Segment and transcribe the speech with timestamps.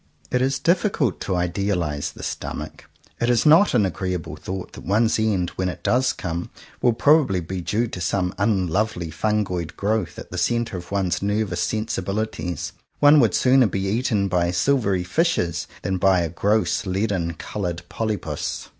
[0.31, 2.85] It is difficult to idealize the stomach.
[3.19, 6.49] It is not an agreeable thought that one's end, when it does come,
[6.81, 11.61] will probably be due to some unlovely fungoid growth at the centre of one's nervous
[11.61, 12.71] sensibilities.
[12.97, 18.69] One would sooner be eaten by silvery fishes than by a gross leaden coloured polypus.